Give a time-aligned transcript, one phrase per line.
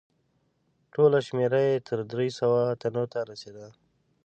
[0.93, 3.67] ټوله شمیر یې تر درې سوه تنو ته رسیده.